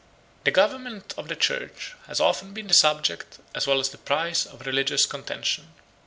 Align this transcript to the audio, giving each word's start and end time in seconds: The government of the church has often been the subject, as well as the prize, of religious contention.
The 0.45 0.49
government 0.49 1.13
of 1.15 1.27
the 1.27 1.35
church 1.35 1.93
has 2.07 2.19
often 2.19 2.55
been 2.55 2.65
the 2.65 2.73
subject, 2.73 3.37
as 3.53 3.67
well 3.67 3.79
as 3.79 3.89
the 3.89 3.99
prize, 3.99 4.47
of 4.47 4.65
religious 4.65 5.05
contention. 5.05 5.73